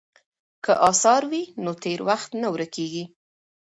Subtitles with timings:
[0.63, 3.03] که اثار وي نو تېر وخت نه ورکیږي.